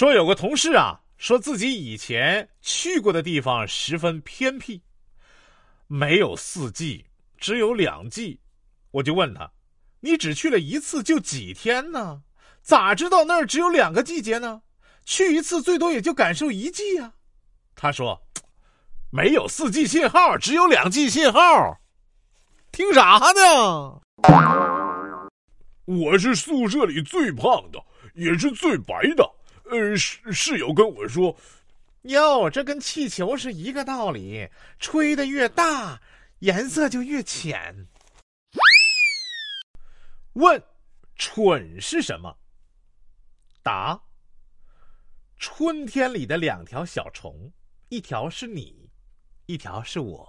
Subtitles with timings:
[0.00, 4.80] 说有个同事啊，说自己以前去过的地方十分偏僻，
[5.88, 7.04] 没有四季，
[7.36, 8.40] 只有两季。
[8.92, 9.52] 我就问他
[10.00, 12.22] ：“你只去了一次，就几天呢？
[12.62, 14.62] 咋知道那儿只有两个季节呢？
[15.04, 17.12] 去一次最多也就感受一季啊。”
[17.76, 18.22] 他说
[19.12, 21.78] ：“没有四季信号，只有两季信号。”
[22.72, 24.00] 听啥呢？
[25.84, 27.78] 我是宿舍里最胖的，
[28.14, 29.30] 也是最白的。
[29.70, 31.36] 呃，室室友跟我说
[32.02, 36.00] ：“哟，这跟气球是一个道理，吹的越大，
[36.40, 37.86] 颜色就越浅。”
[40.34, 40.62] 问：
[41.16, 42.36] 蠢是什么？
[43.62, 44.00] 答：
[45.36, 47.52] 春天里的两条小虫，
[47.88, 48.90] 一条是你，
[49.46, 50.28] 一条是我。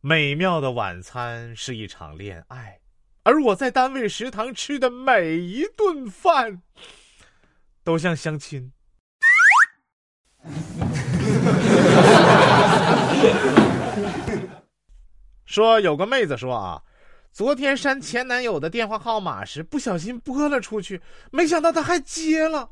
[0.00, 2.80] 美妙的晚餐是一场恋爱，
[3.22, 6.62] 而我在单位食堂吃的每一顿饭，
[7.84, 8.72] 都像相亲。
[15.44, 16.82] 说有个妹子说啊，
[17.30, 22.70] 昨天删前男友的电话号码时不小心拨了出去，没想到他还接了。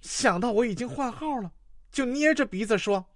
[0.00, 1.50] 想到我已经换号了，
[1.90, 3.06] 就捏着鼻子说：“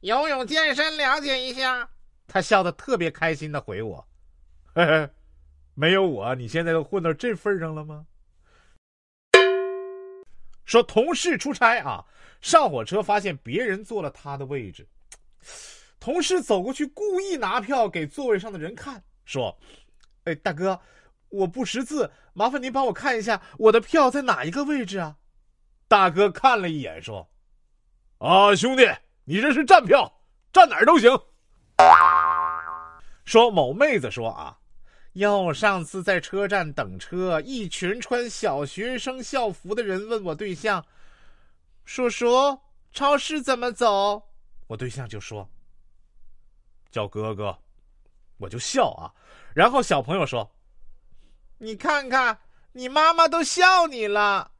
[0.00, 1.88] 游泳健身了解一下。”
[2.28, 4.08] 他笑得特别开心的回我
[4.74, 5.08] ：“嘿嘿，
[5.74, 8.06] 没有我，你现在都混到这份上了吗？”
[10.68, 12.04] 说同事出差啊，
[12.42, 14.86] 上火车发现别人坐了他的位置，
[15.98, 19.58] 同事走过去故意拿票给座位上的人看，说
[20.24, 20.78] ：“哎，大哥，
[21.30, 25.16] 我不识字，麻烦您帮我看一下我的票在哪一个位置啊？”
[25.88, 27.26] 大哥看了一眼说
[28.20, 28.86] ：“啊，兄弟，
[29.24, 30.20] 你这是站票，
[30.52, 31.10] 站哪儿都行。”
[33.24, 34.58] 说某妹子说啊，
[35.18, 40.84] 哟，上次在车站等车，一群穿小学生校服的人问我对象
[41.84, 42.60] ：“叔叔，
[42.92, 44.22] 超市怎么走？”
[44.68, 45.48] 我对象就说
[46.92, 47.58] ：“叫哥哥。”
[48.38, 49.10] 我就笑啊。
[49.52, 50.48] 然后小朋友说
[51.58, 52.38] ：“你看看，
[52.70, 54.52] 你妈妈都笑你了。”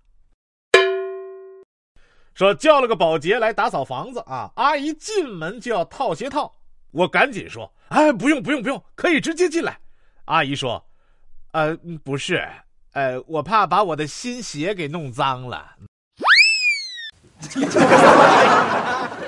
[2.34, 6.52] 说叫了个保洁来打扫房子啊，阿姨进门就要套鞋套，
[6.90, 7.72] 我赶紧说。
[7.90, 9.80] 哎，不用不用不用，可以直接进来。
[10.28, 10.84] 阿姨说
[11.52, 11.74] ：“呃，
[12.04, 12.46] 不是，
[12.92, 15.76] 呃，我怕把我的新鞋给弄脏了。”